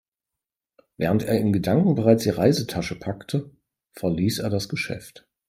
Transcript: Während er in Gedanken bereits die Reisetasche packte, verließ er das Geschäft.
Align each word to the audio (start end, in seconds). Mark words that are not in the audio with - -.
Während 0.97 1.21
er 1.21 1.37
in 1.37 1.53
Gedanken 1.53 1.93
bereits 1.93 2.23
die 2.23 2.31
Reisetasche 2.31 2.95
packte, 2.97 3.51
verließ 3.93 4.39
er 4.39 4.49
das 4.49 4.67
Geschäft. 4.67 5.27